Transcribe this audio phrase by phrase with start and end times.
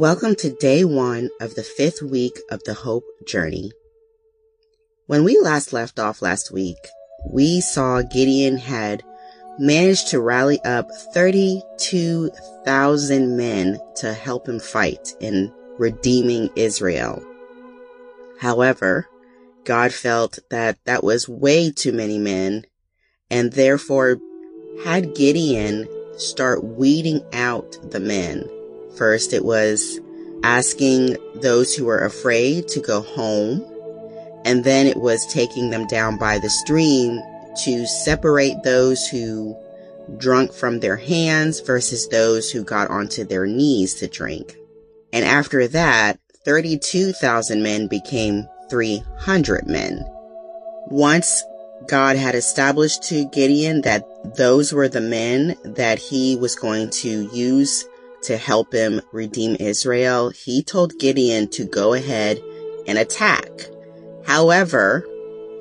[0.00, 3.70] Welcome to day one of the fifth week of the Hope Journey.
[5.06, 6.78] When we last left off last week,
[7.30, 9.02] we saw Gideon had
[9.58, 17.22] managed to rally up 32,000 men to help him fight in redeeming Israel.
[18.38, 19.06] However,
[19.64, 22.64] God felt that that was way too many men
[23.30, 24.16] and therefore
[24.82, 28.48] had Gideon start weeding out the men
[28.96, 30.00] First, it was
[30.42, 33.64] asking those who were afraid to go home.
[34.44, 37.20] And then it was taking them down by the stream
[37.64, 39.56] to separate those who
[40.16, 44.56] drunk from their hands versus those who got onto their knees to drink.
[45.12, 50.04] And after that, 32,000 men became 300 men.
[50.86, 51.44] Once
[51.86, 54.04] God had established to Gideon that
[54.36, 57.84] those were the men that he was going to use
[58.22, 62.42] to help him redeem Israel, he told Gideon to go ahead
[62.86, 63.48] and attack.
[64.26, 65.06] However,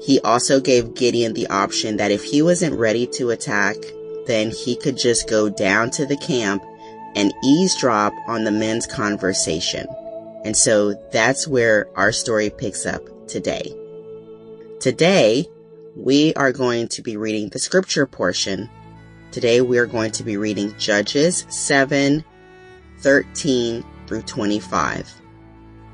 [0.02, 3.76] he also gave Gideon the option that if he wasn't ready to attack,
[4.28, 6.64] then he could just go down to the camp
[7.16, 9.88] and eavesdrop on the men's conversation.
[10.46, 13.74] And so that's where our story picks up today.
[14.80, 15.48] Today,
[15.96, 18.70] we are going to be reading the scripture portion.
[19.32, 22.24] Today, we are going to be reading Judges 7
[23.02, 25.22] 13 through 25.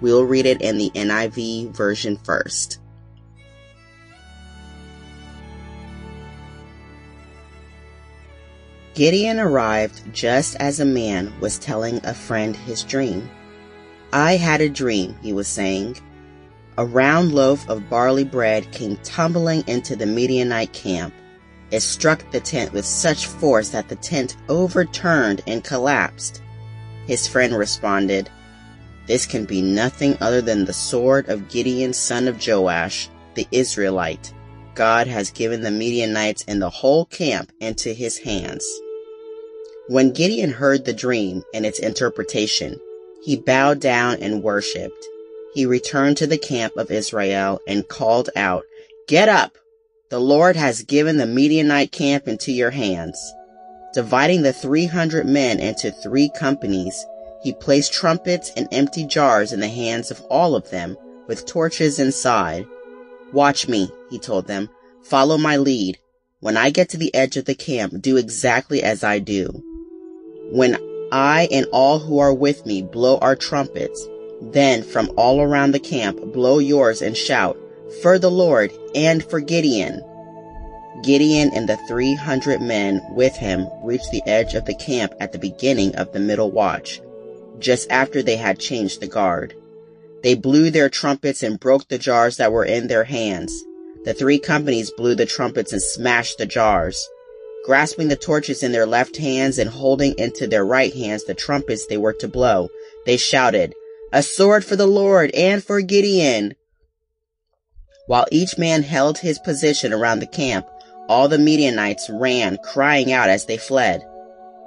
[0.02, 2.80] We'll read it in the NIV version first.
[8.94, 13.30] Gideon arrived just as a man was telling a friend his dream.
[14.14, 15.98] I had a dream, he was saying.
[16.78, 21.14] A round loaf of barley bread came tumbling into the Midianite camp.
[21.72, 26.42] It struck the tent with such force that the tent overturned and collapsed.
[27.08, 28.30] His friend responded,
[29.08, 34.34] This can be nothing other than the sword of Gideon son of Joash, the Israelite.
[34.74, 38.68] God has given the Midianites and the whole camp into his hands.
[39.88, 42.80] When Gideon heard the dream and its interpretation,
[43.24, 45.06] he bowed down and worshipped.
[45.54, 48.64] He returned to the camp of Israel and called out,
[49.08, 49.58] Get up!
[50.10, 53.18] The Lord has given the Midianite camp into your hands.
[53.96, 57.06] Dividing the 300 men into three companies,
[57.42, 60.98] he placed trumpets and empty jars in the hands of all of them,
[61.28, 62.68] with torches inside.
[63.32, 64.70] Watch me, he told them.
[65.06, 65.98] Follow my lead.
[66.42, 69.64] When I get to the edge of the camp, do exactly as I do.
[70.52, 70.78] When
[71.14, 74.06] I and all who are with me blow our trumpets,
[74.42, 77.58] then from all around the camp blow yours and shout,
[78.02, 80.04] for the Lord and for Gideon.
[81.04, 85.40] Gideon and the 300 men with him reached the edge of the camp at the
[85.40, 87.02] beginning of the middle watch,
[87.60, 89.54] just after they had changed the guard.
[90.24, 93.64] They blew their trumpets and broke the jars that were in their hands.
[94.06, 97.08] The three companies blew the trumpets and smashed the jars.
[97.66, 101.86] Grasping the torches in their left hands and holding into their right hands the trumpets
[101.88, 102.70] they were to blow,
[103.06, 103.74] they shouted,
[104.14, 106.56] A sword for the Lord and for Gideon!
[108.08, 110.68] While each man held his position around the camp,
[111.08, 114.04] all the Midianites ran, crying out as they fled.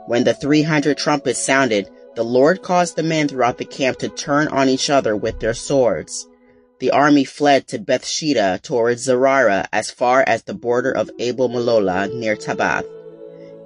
[0.07, 4.49] When the 300 trumpets sounded, the Lord caused the men throughout the camp to turn
[4.49, 6.27] on each other with their swords.
[6.81, 11.49] The army fled to Beth Shittah towards Zererah as far as the border of Abel
[11.49, 12.85] Meholah near Tabbath.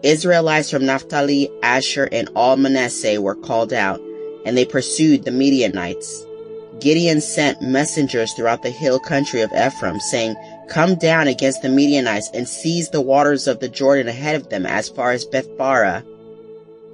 [0.03, 4.01] Israelites from Naphtali, Asher, and all Manasseh were called out,
[4.45, 6.25] and they pursued the Midianites.
[6.81, 10.35] Gideon sent messengers throughout the hill country of Ephraim, saying,
[10.69, 14.65] Come down against the Midianites and seize the waters of the Jordan ahead of them
[14.65, 16.05] as far as Beth Barah.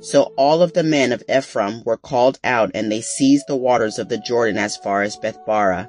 [0.01, 3.99] So all of the men of Ephraim were called out and they seized the waters
[3.99, 5.89] of the Jordan as far as Beth Barah.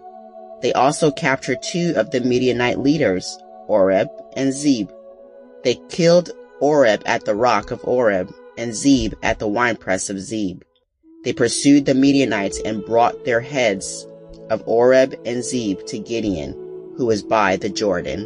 [0.62, 3.37] They also captured two of the Midianite leaders,
[3.67, 4.90] Oreb and Zeb.
[5.64, 10.64] They killed Oreb at the rock of Oreb and Zeb at the winepress of Zeb.
[11.23, 14.05] They pursued the Midianites and brought their heads
[14.49, 16.59] of Oreb and Zeb to Gideon
[16.99, 18.25] who was by the Jordan.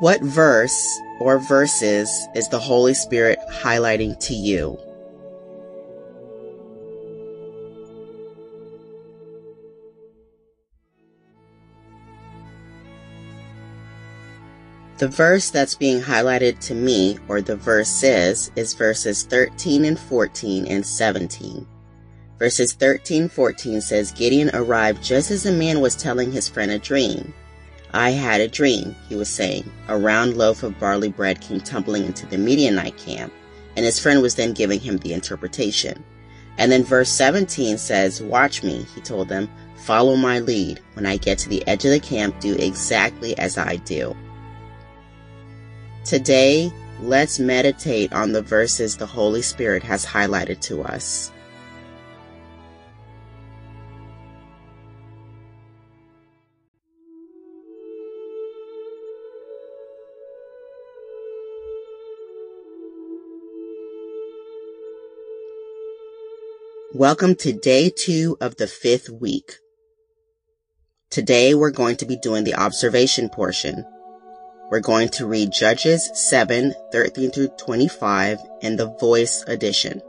[0.00, 4.78] What verse or verses is the Holy Spirit highlighting to you?
[14.98, 20.66] The verse that's being highlighted to me, or the verses, is verses 13 and 14
[20.66, 21.66] and 17.
[22.42, 26.78] Verses 13 14 says Gideon arrived just as a man was telling his friend a
[26.80, 27.32] dream.
[27.92, 29.70] I had a dream, he was saying.
[29.86, 33.32] A round loaf of barley bread came tumbling into the Midianite camp.
[33.76, 36.02] And his friend was then giving him the interpretation.
[36.58, 40.80] And then verse 17 says, Watch me, he told them, follow my lead.
[40.94, 44.16] When I get to the edge of the camp, do exactly as I do.
[46.04, 51.30] Today, let's meditate on the verses the Holy Spirit has highlighted to us.
[66.94, 69.54] Welcome to day two of the fifth week.
[71.08, 73.86] Today we're going to be doing the observation portion.
[74.70, 80.02] We're going to read Judges 7, 13 through 25 in the voice edition.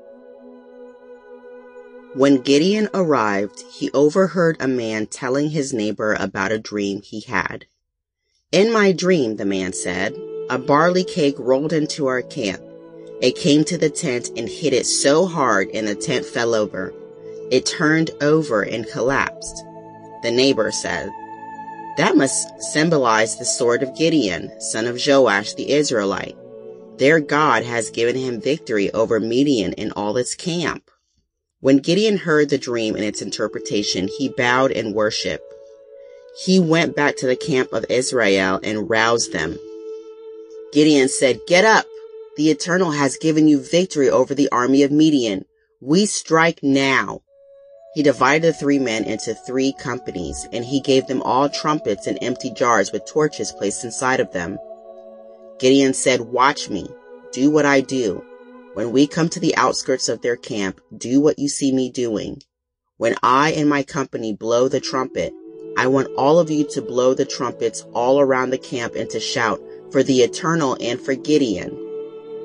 [2.16, 7.66] When Gideon arrived, he overheard a man telling his neighbor about a dream he had.
[8.52, 10.18] In my dream, the man said,
[10.50, 12.62] a barley cake rolled into our camp.
[13.22, 16.94] It came to the tent and hit it so hard and the tent fell over.
[17.52, 19.64] It turned over and collapsed.
[20.24, 21.10] The neighbor said,
[21.98, 26.38] That must symbolize the sword of Gideon, son of Joash the Israelite.
[26.98, 30.90] Their God has given him victory over Midian and all its camp.
[31.60, 35.46] When Gideon heard the dream and its interpretation, he bowed and worshiped.
[36.44, 39.58] He went back to the camp of Israel and roused them.
[40.72, 41.86] Gideon said, Get up!
[42.36, 45.46] The Eternal has given you victory over the army of Midian.
[45.80, 47.22] We strike now.
[47.94, 52.18] He divided the three men into three companies, and he gave them all trumpets and
[52.24, 54.58] empty jars with torches placed inside of them.
[55.60, 56.88] Gideon said, Watch me.
[57.32, 58.24] Do what I do.
[58.74, 62.42] When we come to the outskirts of their camp, do what you see me doing.
[62.98, 65.34] When I and my company blow the trumpet,
[65.78, 69.20] I want all of you to blow the trumpets all around the camp and to
[69.20, 71.83] shout for the Eternal and for Gideon.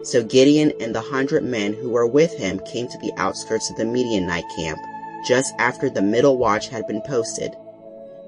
[0.02, 3.76] So Gideon and the hundred men who were with him came to the outskirts of
[3.76, 4.78] the Midianite camp,
[5.26, 7.54] just after the middle watch had been posted.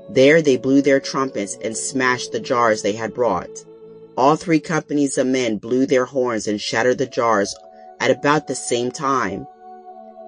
[0.09, 3.65] There they blew their trumpets and smashed the jars they had brought.
[4.17, 7.55] All three companies of men blew their horns and shattered the jars
[8.01, 9.47] at about the same time.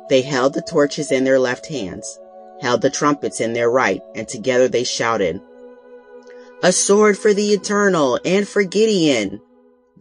[0.09, 2.19] They held the torches in their left hands,
[2.61, 5.41] held the trumpets in their right, and together they shouted,
[6.63, 9.41] A sword for the eternal and for Gideon!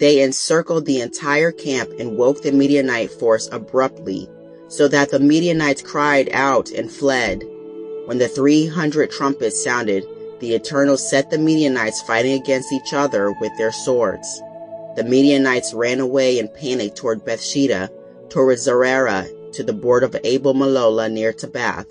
[0.01, 4.27] They encircled the entire camp and woke the Midianite force abruptly,
[4.67, 7.43] so that the Midianites cried out and fled.
[8.05, 10.03] When the 300 trumpets sounded,
[10.39, 14.41] the Eternal set the Midianites fighting against each other with their swords.
[14.95, 17.91] The Midianites ran away in panic toward Bethsheba,
[18.29, 21.85] toward Zererah, to the border of Abel Meholah near Tabbath.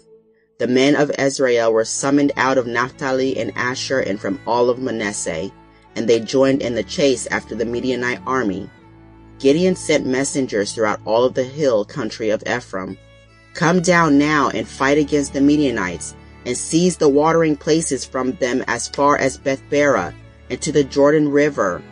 [0.58, 4.80] The men of Israel were summoned out of Naphtali and Asher and from all of
[4.80, 5.52] Manasseh
[5.96, 8.68] and they joined in the chase after the Midianite army.
[9.38, 12.98] Gideon sent messengers throughout all of the hill country of Ephraim.
[13.54, 16.14] Come down now and fight against the Midianites,
[16.46, 20.14] and seize the watering places from them as far as Beth Barah
[20.48, 21.82] and to the Jordan River.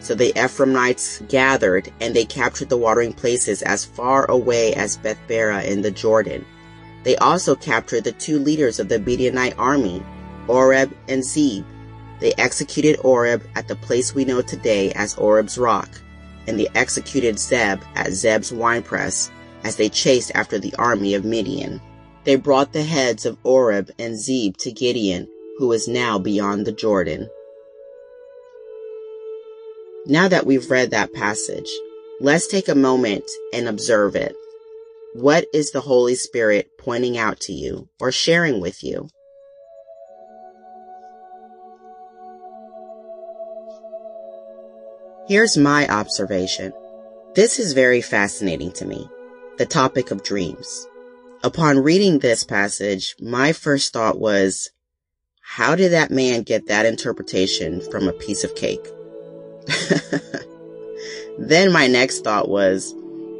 [0.00, 5.18] So the Ephraimites gathered, and they captured the watering places as far away as Beth
[5.28, 6.44] Barah in the Jordan.
[7.04, 10.02] They also captured the two leaders of the Midianite army,
[10.48, 11.64] Oreb and Zeb,
[12.20, 15.88] they executed Oreb at the place we know today as Oreb's Rock,
[16.46, 19.30] and they executed Zeb at Zeb's winepress
[19.64, 21.80] as they chased after the army of Midian.
[22.24, 25.28] They brought the heads of Oreb and Zeb to Gideon,
[25.58, 27.28] who is now beyond the Jordan.
[30.06, 31.68] Now that we've read that passage,
[32.20, 34.36] let's take a moment and observe it.
[35.14, 39.08] What is the Holy Spirit pointing out to you or sharing with you?
[45.26, 46.74] Here's my observation.
[47.34, 49.08] This is very fascinating to me.
[49.56, 50.86] The topic of dreams.
[51.42, 54.70] Upon reading this passage, my first thought was,
[55.40, 58.86] how did that man get that interpretation from a piece of cake?
[61.38, 62.94] then my next thought was,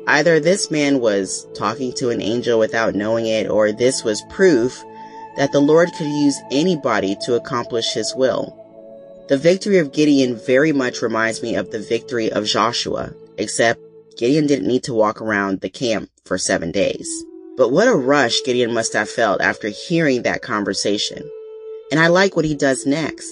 [0.06, 4.82] either this man was talking to an angel without knowing it, or this was proof
[5.36, 8.63] that the Lord could use anybody to accomplish his will.
[9.26, 13.80] The victory of Gideon very much reminds me of the victory of Joshua, except
[14.18, 17.08] Gideon didn't need to walk around the camp for seven days.
[17.56, 21.22] But what a rush Gideon must have felt after hearing that conversation.
[21.90, 23.30] And I like what he does next.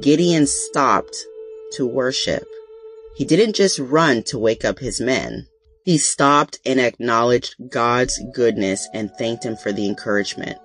[0.00, 1.16] Gideon stopped
[1.72, 2.46] to worship.
[3.16, 5.48] He didn't just run to wake up his men.
[5.84, 10.58] He stopped and acknowledged God's goodness and thanked him for the encouragement.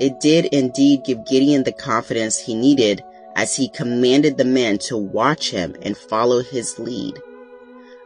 [0.00, 3.02] It did indeed give Gideon the confidence he needed
[3.38, 7.16] as he commanded the men to watch him and follow his lead.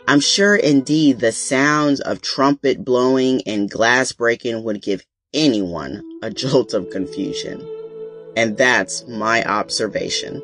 [0.06, 6.28] I'm sure indeed the sounds of trumpet blowing and glass breaking would give anyone a
[6.28, 7.66] jolt of confusion.
[8.36, 10.42] And that's my observation.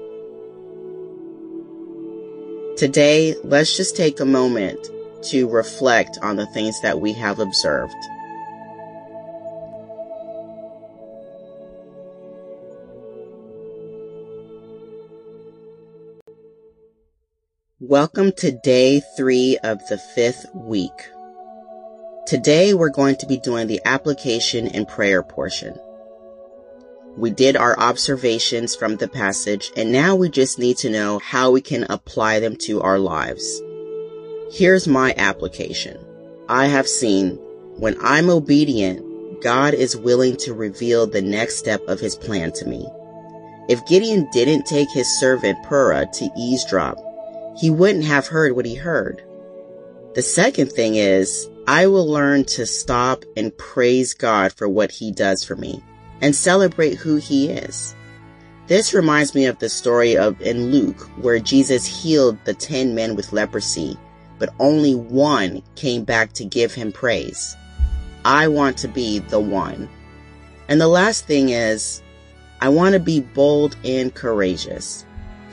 [2.79, 4.89] Today, let's just take a moment
[5.25, 7.93] to reflect on the things that we have observed.
[17.89, 21.09] Welcome to day three of the fifth week.
[22.27, 25.75] Today we're going to be doing the application and prayer portion.
[27.17, 31.51] We did our observations from the passage and now we just need to know how
[31.51, 33.63] we can apply them to our lives.
[34.53, 35.97] Here's my application.
[36.47, 37.37] I have seen
[37.79, 42.67] when I'm obedient, God is willing to reveal the next step of his plan to
[42.67, 42.87] me.
[43.71, 46.99] If Gideon didn't take his servant Purah to eavesdrop,
[47.59, 49.23] he wouldn't have heard what he heard.
[50.15, 55.13] The second thing is, I will learn to stop and praise God for what he
[55.13, 55.83] does for me
[56.21, 57.95] and celebrate who he is.
[58.69, 63.17] This reminds me of the story of in Luke where Jesus healed the 10 men
[63.17, 63.99] with leprosy,
[64.39, 67.57] but only one came back to give him praise.
[68.25, 69.89] I want to be the one.
[70.69, 72.03] And the last thing is,
[72.61, 75.07] I want to be bold and courageous.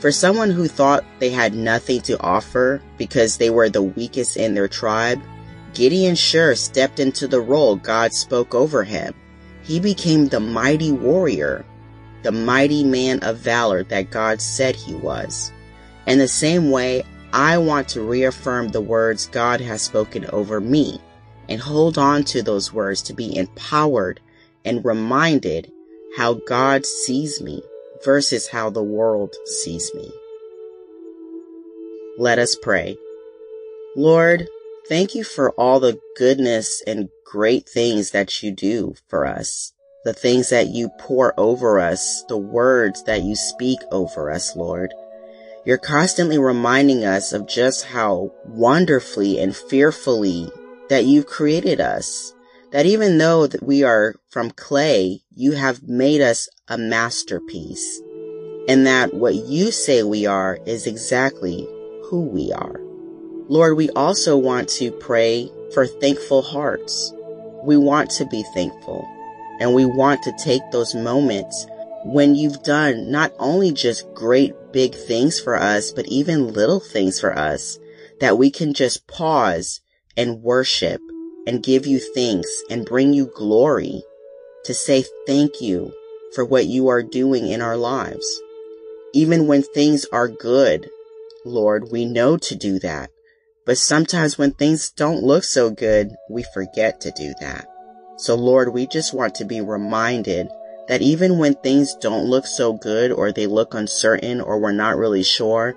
[0.06, 4.54] For someone who thought they had nothing to offer because they were the weakest in
[4.54, 5.20] their tribe,
[5.74, 9.14] Gideon sure stepped into the role God spoke over him.
[9.64, 11.64] He became the mighty warrior,
[12.22, 15.50] the mighty man of valor that God said he was.
[16.06, 21.00] In the same way, I want to reaffirm the words God has spoken over me
[21.48, 24.20] and hold on to those words to be empowered
[24.64, 25.72] and reminded
[26.16, 27.60] how God sees me
[28.06, 30.10] versus how the world sees me.
[32.16, 32.96] Let us pray.
[33.94, 34.48] Lord,
[34.88, 39.72] Thank you for all the goodness and great things that you do for us.
[40.04, 44.94] The things that you pour over us, the words that you speak over us, Lord.
[45.64, 50.52] You're constantly reminding us of just how wonderfully and fearfully
[50.88, 52.32] that you've created us.
[52.76, 58.02] That even though that we are from clay, you have made us a masterpiece.
[58.68, 61.66] And that what you say we are is exactly
[62.10, 62.78] who we are.
[63.48, 67.14] Lord, we also want to pray for thankful hearts.
[67.64, 69.08] We want to be thankful
[69.58, 71.66] and we want to take those moments
[72.04, 77.18] when you've done not only just great big things for us, but even little things
[77.20, 77.78] for us
[78.20, 79.80] that we can just pause
[80.14, 81.00] and worship
[81.46, 84.02] and give you thanks and bring you glory
[84.64, 85.92] to say thank you
[86.34, 88.40] for what you are doing in our lives.
[89.12, 90.90] Even when things are good,
[91.44, 93.10] Lord, we know to do that.
[93.64, 97.66] But sometimes when things don't look so good, we forget to do that.
[98.16, 100.48] So Lord, we just want to be reminded
[100.88, 104.96] that even when things don't look so good or they look uncertain or we're not
[104.96, 105.76] really sure,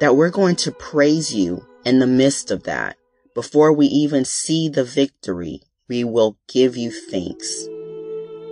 [0.00, 2.96] that we're going to praise you in the midst of that.
[3.40, 7.64] Before we even see the victory, we will give you thanks.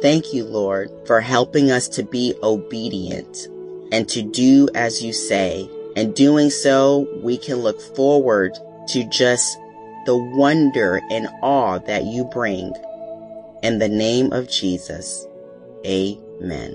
[0.00, 3.49] Thank you, Lord, for helping us to be obedient
[3.92, 5.68] and to do as you say.
[5.95, 8.54] And doing so, we can look forward
[8.88, 9.59] to just
[10.07, 12.73] the wonder and awe that you bring.
[13.62, 15.26] In the name of Jesus,
[15.85, 16.75] amen.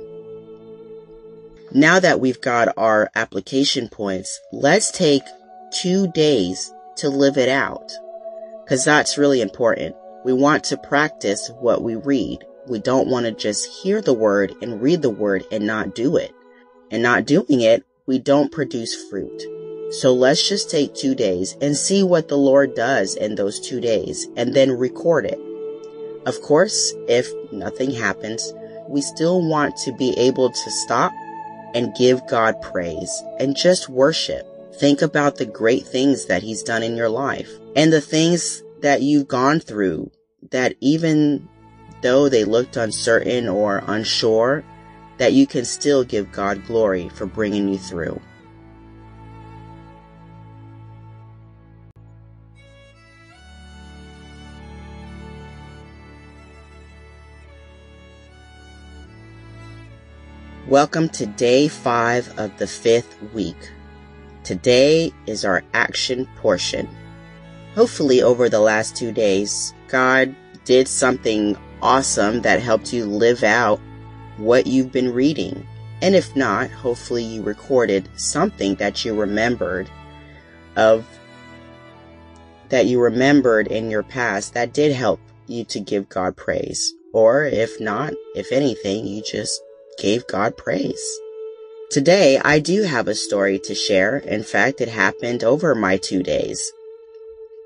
[1.72, 5.24] Now that we've got our application points, let's take
[5.72, 7.92] two days to live it out.
[8.68, 9.96] Cause that's really important.
[10.24, 12.46] We want to practice what we read.
[12.66, 16.16] We don't want to just hear the word and read the word and not do
[16.16, 16.34] it.
[16.90, 19.44] And not doing it, we don't produce fruit.
[19.92, 23.82] So let's just take two days and see what the Lord does in those two
[23.82, 25.40] days and then record it.
[26.26, 28.54] Of course, if nothing happens,
[28.88, 31.12] we still want to be able to stop
[31.76, 34.48] and give God praise and just worship.
[34.80, 39.02] Think about the great things that he's done in your life and the things that
[39.02, 40.12] you've gone through
[40.52, 41.48] that even
[42.02, 44.64] though they looked uncertain or unsure,
[45.18, 48.22] that you can still give God glory for bringing you through.
[60.68, 63.72] Welcome to day five of the fifth week.
[64.44, 66.88] Today is our action portion.
[67.76, 73.80] Hopefully, over the last two days, God did something awesome that helped you live out
[74.38, 75.66] what you've been reading.
[76.02, 79.90] And if not, hopefully, you recorded something that you remembered
[80.76, 81.06] of
[82.70, 86.94] that you remembered in your past that did help you to give God praise.
[87.14, 89.62] Or if not, if anything, you just
[90.00, 91.20] gave God praise.
[91.92, 94.18] Today, I do have a story to share.
[94.18, 96.72] In fact, it happened over my two days.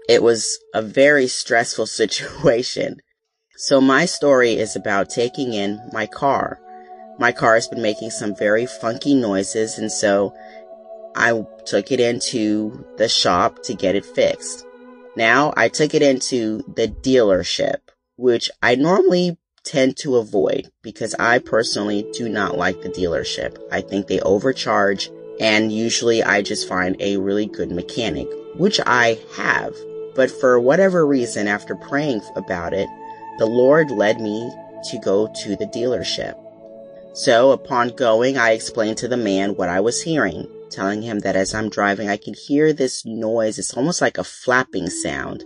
[0.07, 3.01] It was a very stressful situation.
[3.57, 6.59] So my story is about taking in my car.
[7.19, 10.33] My car has been making some very funky noises and so
[11.15, 14.65] I took it into the shop to get it fixed.
[15.15, 17.77] Now I took it into the dealership,
[18.17, 23.57] which I normally tend to avoid because I personally do not like the dealership.
[23.71, 25.09] I think they overcharge
[25.39, 29.75] and usually I just find a really good mechanic, which I have.
[30.17, 32.89] But for whatever reason, after praying about it,
[33.37, 34.51] the Lord led me
[34.89, 36.33] to go to the dealership.
[37.13, 41.35] So upon going, I explained to the man what I was hearing, telling him that
[41.35, 43.59] as I'm driving, I can hear this noise.
[43.59, 45.45] It's almost like a flapping sound.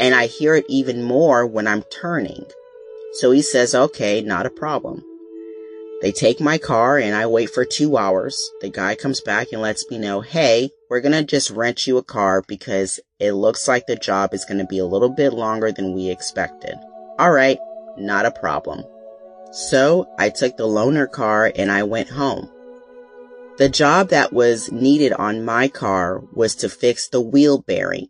[0.00, 2.44] And I hear it even more when I'm turning.
[3.14, 5.04] So he says, okay, not a problem.
[6.02, 8.50] They take my car and I wait for two hours.
[8.60, 12.02] The guy comes back and lets me know, hey, we're to just rent you a
[12.02, 15.70] car because it looks like the job is going to be a little bit longer
[15.70, 16.74] than we expected.
[17.18, 17.58] All right,
[17.96, 18.82] not a problem.
[19.52, 22.50] So I took the loaner car and I went home.
[23.58, 28.08] The job that was needed on my car was to fix the wheel bearing.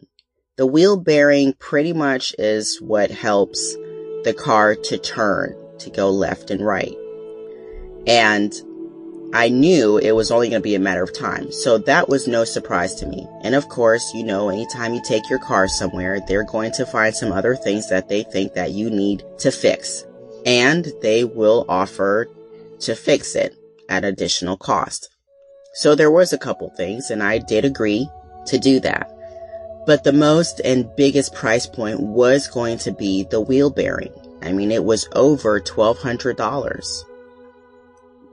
[0.56, 3.74] The wheel bearing pretty much is what helps
[4.22, 6.94] the car to turn, to go left and right.
[8.06, 8.52] And
[9.32, 11.52] I knew it was only going to be a matter of time.
[11.52, 13.28] So that was no surprise to me.
[13.42, 17.14] And of course, you know, anytime you take your car somewhere, they're going to find
[17.14, 20.04] some other things that they think that you need to fix.
[20.44, 22.28] And they will offer
[22.80, 23.54] to fix it
[23.88, 25.08] at additional cost.
[25.74, 28.08] So there was a couple things and I did agree
[28.46, 29.16] to do that.
[29.86, 34.12] But the most and biggest price point was going to be the wheel bearing.
[34.42, 37.04] I mean, it was over $1,200.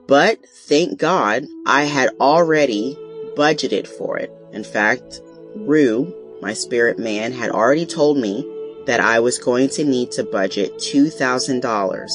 [0.07, 2.95] But thank God I had already
[3.35, 4.31] budgeted for it.
[4.51, 5.21] In fact,
[5.55, 8.49] Rue, my spirit man, had already told me
[8.85, 12.09] that I was going to need to budget $2,000.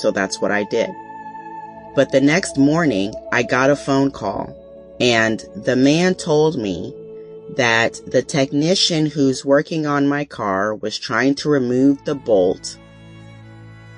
[0.00, 0.90] So that's what I did.
[1.94, 4.56] But the next morning, I got a phone call
[5.00, 6.94] and the man told me
[7.56, 12.76] that the technician who's working on my car was trying to remove the bolt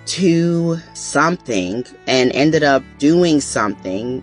[0.06, 4.22] to something and ended up doing something.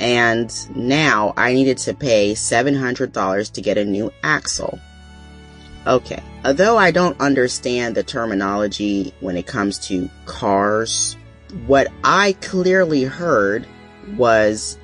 [0.00, 4.78] And now I needed to pay $700 to get a new axle.
[5.86, 6.22] Okay.
[6.44, 11.16] Although I don't understand the terminology when it comes to cars,
[11.66, 13.66] what I clearly heard
[14.16, 14.78] was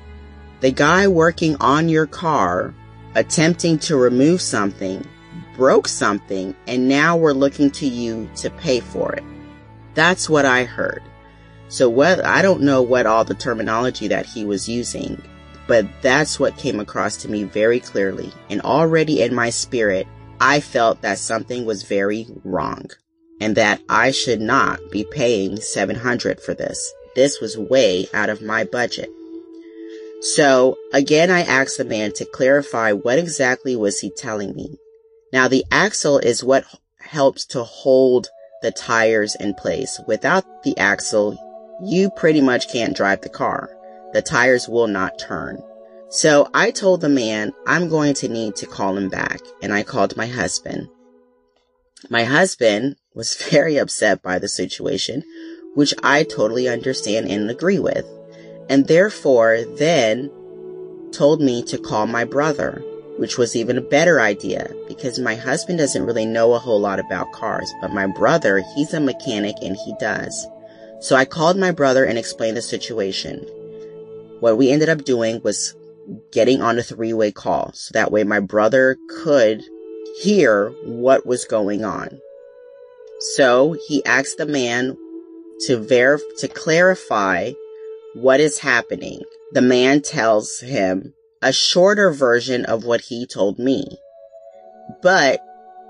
[0.61, 2.73] the guy working on your car
[3.15, 5.05] attempting to remove something
[5.59, 9.23] broke something and now we're looking to you to pay for it.
[9.99, 11.03] That's what I heard.
[11.67, 15.21] So what, I don't know what all the terminology that he was using,
[15.67, 18.31] but that's what came across to me very clearly.
[18.49, 20.07] And already in my spirit,
[20.39, 22.85] I felt that something was very wrong
[23.41, 26.93] and that I should not be paying 700 for this.
[27.13, 29.09] This was way out of my budget.
[30.21, 34.77] So again, I asked the man to clarify what exactly was he telling me.
[35.33, 36.63] Now the axle is what
[37.01, 38.29] helps to hold
[38.61, 39.99] the tires in place.
[40.07, 41.37] Without the axle,
[41.83, 43.69] you pretty much can't drive the car.
[44.13, 45.61] The tires will not turn.
[46.09, 49.83] So I told the man I'm going to need to call him back and I
[49.83, 50.89] called my husband.
[52.09, 55.23] My husband was very upset by the situation,
[55.75, 58.05] which I totally understand and agree with.
[58.69, 60.31] And therefore then
[61.11, 62.83] told me to call my brother
[63.19, 66.99] which was even a better idea because my husband doesn't really know a whole lot
[66.99, 70.47] about cars, but my brother, he's a mechanic and he does.
[71.01, 73.45] So I called my brother and explained the situation.
[74.39, 75.75] What we ended up doing was
[76.31, 79.63] getting on a three-way call so that way my brother could
[80.21, 82.21] hear what was going on.
[83.35, 84.97] So he asked the man
[85.67, 87.51] to verify, to clarify
[88.13, 89.23] what is happening.
[89.51, 93.97] The man tells him a shorter version of what he told me.
[95.01, 95.41] But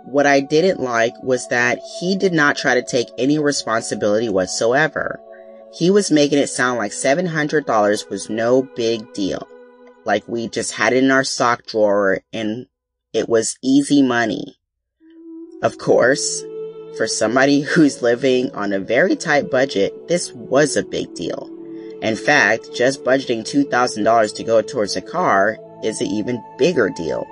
[0.05, 5.19] what I didn't like was that he did not try to take any responsibility whatsoever.
[5.73, 9.47] He was making it sound like $700 was no big deal.
[10.05, 12.67] Like we just had it in our sock drawer and
[13.13, 14.57] it was easy money.
[15.61, 16.43] Of course,
[16.97, 21.58] for somebody who's living on a very tight budget, this was a big deal.
[22.01, 27.25] In fact, just budgeting $2,000 to go towards a car is an even bigger deal.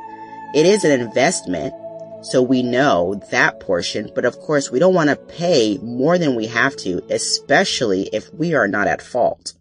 [0.54, 1.74] It is an investment,
[2.22, 6.36] So we know that portion, but of course we don't want to pay more than
[6.36, 9.54] we have to, especially if we are not at fault.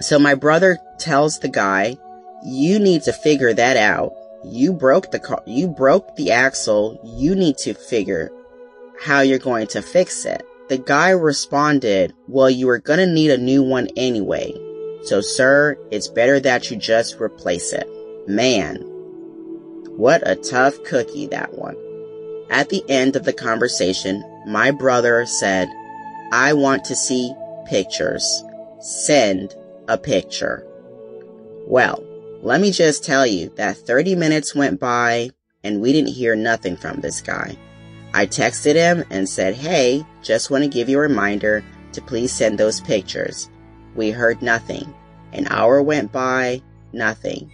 [0.00, 1.96] So my brother tells the guy,
[2.44, 4.12] you need to figure that out.
[4.44, 7.00] You broke the car, you broke the axle.
[7.02, 8.30] You need to figure
[9.00, 10.44] how you're going to fix it.
[10.68, 14.52] The guy responded, well, you are to need a new one anyway.
[15.02, 17.86] So sir, it's better that you just replace it.
[18.26, 18.76] Man,
[19.96, 21.76] what a tough cookie that one.
[22.48, 25.68] At the end of the conversation, my brother said,
[26.32, 27.34] I want to see
[27.66, 28.42] pictures.
[28.80, 29.54] Send
[29.88, 30.66] a picture.
[31.66, 32.02] Well,
[32.40, 35.30] let me just tell you that 30 minutes went by
[35.62, 37.56] and we didn't hear nothing from this guy.
[38.14, 42.32] I texted him and said, Hey, just want to give you a reminder to please
[42.32, 43.50] send those pictures.
[43.96, 44.94] We heard nothing.
[45.32, 47.50] An hour went by, nothing.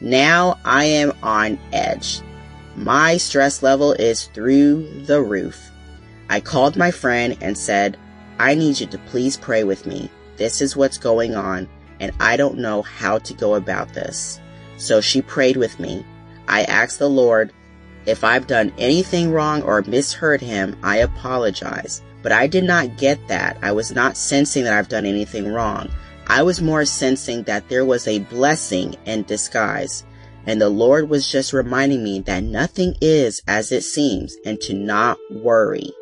[0.00, 2.20] Now I am on edge.
[2.76, 5.70] My stress level is through the roof.
[6.30, 7.98] I called my friend and said,
[8.38, 10.10] I need you to please pray with me.
[10.36, 14.40] This is what's going on and I don't know how to go about this.
[14.76, 16.06] So she prayed with me.
[16.46, 17.52] I asked the Lord,
[18.06, 22.02] if I've done anything wrong or misheard him, I apologize.
[22.22, 23.58] But I did not get that.
[23.62, 25.90] I was not sensing that I've done anything wrong.
[26.26, 30.04] I was more sensing that there was a blessing in disguise.
[30.46, 34.74] And the Lord was just reminding me that nothing is as it seems and to
[34.74, 35.92] not worry.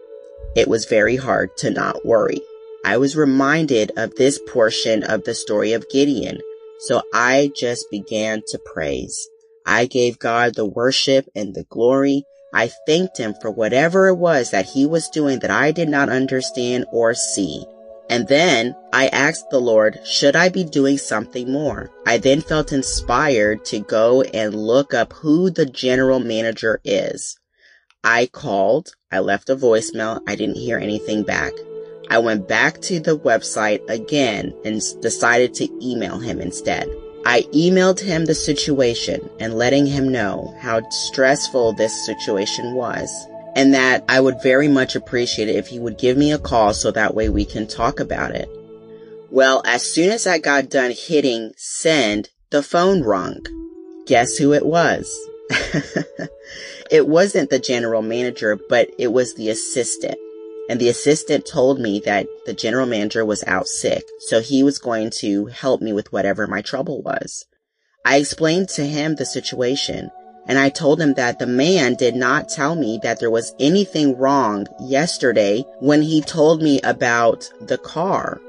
[0.55, 2.41] It was very hard to not worry.
[2.85, 6.41] I was reminded of this portion of the story of Gideon.
[6.81, 9.29] So I just began to praise.
[9.67, 12.25] I gave God the worship and the glory.
[12.55, 16.09] I thanked him for whatever it was that he was doing that I did not
[16.09, 17.65] understand or see.
[18.11, 21.91] And then I asked the Lord, should I be doing something more?
[22.07, 27.39] I then felt inspired to go and look up who the general manager is.
[28.05, 31.53] I called, I left a voicemail, I didn't hear anything back.
[32.11, 36.89] I went back to the website again and decided to email him instead.
[37.25, 43.11] I emailed him the situation and letting him know how stressful this situation was
[43.55, 46.75] and that I would very much appreciate it if he would give me a call
[46.75, 48.49] so that way we can talk about it.
[49.31, 53.41] Well, as soon as I got done hitting send, the phone rung.
[54.07, 55.09] Guess who it was?
[56.91, 60.19] it wasn't the general manager, but it was the assistant.
[60.69, 64.79] And the assistant told me that the general manager was out sick, so he was
[64.79, 67.47] going to help me with whatever my trouble was.
[68.05, 70.11] I explained to him the situation,
[70.47, 74.17] and I told him that the man did not tell me that there was anything
[74.17, 78.41] wrong yesterday when he told me about the car.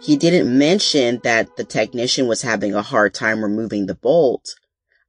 [0.00, 4.54] He didn't mention that the technician was having a hard time removing the bolt.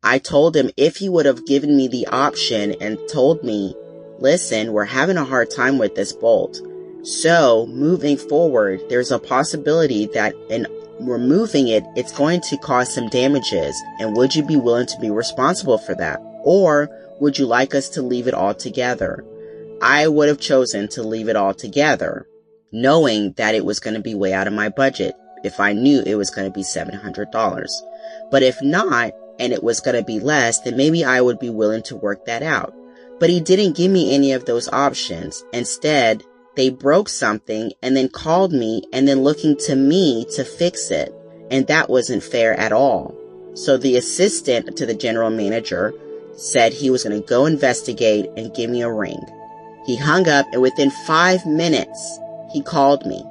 [0.04, 3.76] I told him if he would have given me the option and told me
[4.22, 6.62] listen, we're having a hard time with this bolt.
[7.04, 10.68] So moving forward, there's a possibility that in
[11.00, 13.82] removing it, it's going to cause some damages.
[14.00, 16.20] And would you be willing to be responsible for that?
[16.44, 19.26] Or would you like us to leave it all together?
[19.82, 22.28] I would have chosen to leave it all together,
[22.72, 26.04] knowing that it was going to be way out of my budget if I knew
[26.06, 27.70] it was going to be $700.
[28.30, 31.50] But if not, and it was going to be less, then maybe I would be
[31.50, 32.74] willing to work that out.
[33.20, 35.44] But he didn't give me any of those options.
[35.54, 36.24] Instead,
[36.56, 41.14] they broke something and then called me and then looking to me to fix it.
[41.52, 43.16] And that wasn't fair at all.
[43.56, 45.94] So the assistant to the general manager
[46.36, 49.20] said he was going to go investigate and give me a ring.
[49.86, 52.20] He hung up and within five minutes,
[52.54, 53.24] he called me,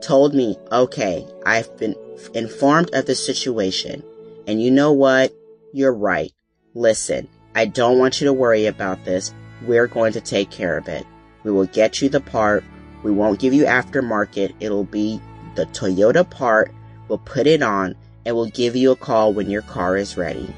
[0.00, 1.96] told me, okay, I've been
[2.34, 4.02] informed of the situation.
[4.46, 5.32] And you know what?
[5.72, 6.32] You're right.
[6.74, 9.32] Listen, I don't want you to worry about this.
[9.62, 11.06] We're going to take care of it.
[11.44, 12.64] We will get you the part.
[13.02, 14.54] We won't give you aftermarket.
[14.60, 15.20] It'll be
[15.54, 16.72] the Toyota part.
[17.08, 20.52] We'll put it on and we'll give you a call when your car is ready.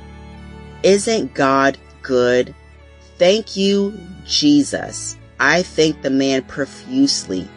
[0.82, 2.54] Isn't God good?
[3.18, 5.18] Thank you, Jesus.
[5.38, 7.48] I thank the man profusely.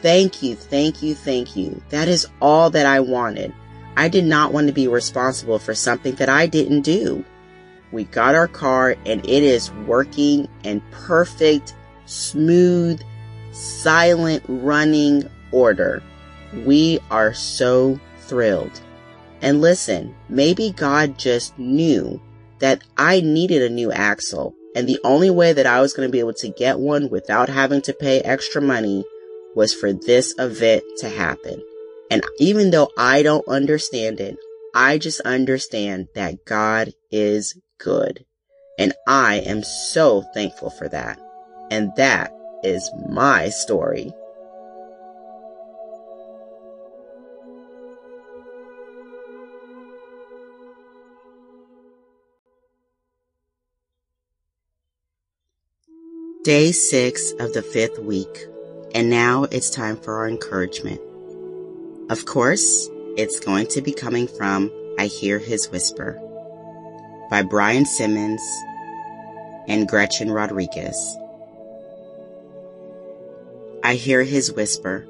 [0.00, 1.82] Thank you, thank you, thank you.
[1.88, 3.52] That is all that I wanted.
[3.96, 7.24] I did not want to be responsible for something that I didn't do.
[7.92, 11.74] We got our car and it is working in perfect,
[12.06, 13.00] smooth,
[13.52, 16.02] silent running order.
[16.64, 18.80] We are so thrilled.
[19.40, 22.20] And listen, maybe God just knew
[22.58, 24.54] that I needed a new axle.
[24.74, 27.48] And the only way that I was going to be able to get one without
[27.48, 29.04] having to pay extra money
[29.54, 31.62] was for this event to happen.
[32.10, 34.36] And even though I don't understand it,
[34.74, 38.24] I just understand that God is good.
[38.78, 41.18] And I am so thankful for that.
[41.70, 44.12] And that is my story.
[56.44, 58.46] Day six of the fifth week,
[58.94, 61.00] and now it's time for our encouragement.
[62.10, 62.88] Of course,
[63.18, 66.18] it's going to be coming from I Hear His Whisper
[67.30, 68.42] by Brian Simmons
[69.66, 71.16] and Gretchen Rodriguez.
[73.84, 75.06] I hear his whisper,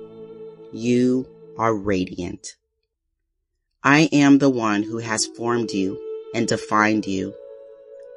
[0.72, 1.28] You
[1.58, 2.56] are radiant.
[3.82, 5.98] I am the one who has formed you
[6.34, 7.34] and defined you.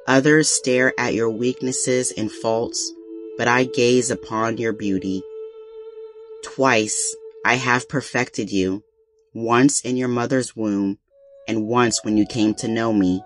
[0.06, 2.92] Others stare at your weaknesses and faults
[3.36, 5.22] but I gaze upon your beauty.
[6.42, 8.84] Twice I have perfected you,
[9.32, 10.98] once in your mother's womb,
[11.48, 13.22] and once when you came to know me.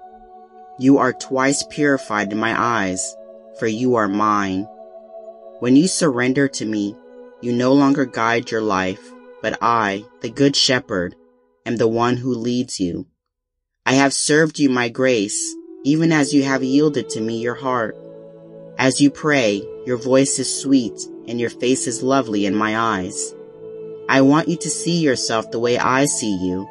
[0.79, 3.17] You are twice purified in my eyes,
[3.59, 4.69] for you are mine.
[5.61, 6.95] When you surrender to me,
[7.41, 9.01] you no longer guide your life,
[9.41, 11.15] but I, the good shepherd,
[11.65, 13.07] am the one who leads you.
[13.87, 17.97] I have served you my grace, even as you have yielded to me your heart.
[18.77, 23.35] As you pray, your voice is sweet and your face is lovely in my eyes.
[24.09, 26.69] I want you to see yourself the way I see you,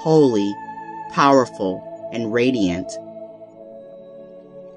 [0.00, 0.54] holy,
[1.12, 1.82] powerful,
[2.12, 2.92] and radiant.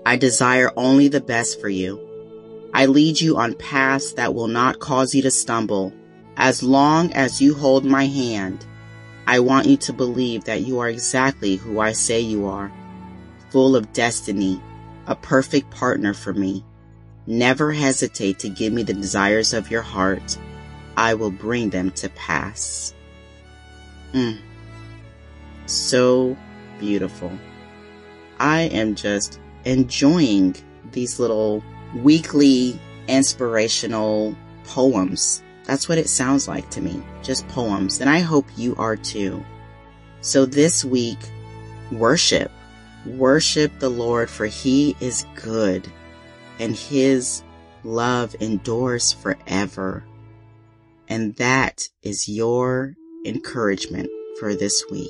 [0.05, 1.99] I desire only the best for you.
[2.73, 5.93] I lead you on paths that will not cause you to stumble.
[6.37, 8.65] As long as you hold my hand,
[9.27, 12.71] I want you to believe that you are exactly who I say you are,
[13.49, 14.61] full of destiny,
[15.05, 16.65] a perfect partner for me.
[17.27, 20.37] Never hesitate to give me the desires of your heart.
[20.97, 22.93] I will bring them to pass.
[24.13, 24.39] Mm.
[25.67, 26.35] So
[26.79, 27.31] beautiful.
[28.39, 30.55] I am just enjoying
[30.91, 31.63] these little
[31.95, 35.43] weekly inspirational poems.
[35.65, 37.01] That's what it sounds like to me.
[37.21, 38.01] Just poems.
[38.01, 39.43] And I hope you are too.
[40.21, 41.19] So this week,
[41.91, 42.51] worship.
[43.05, 45.87] Worship the Lord for he is good
[46.59, 47.43] and his
[47.83, 50.03] love endures forever.
[51.07, 52.95] And that is your
[53.25, 55.09] encouragement for this week.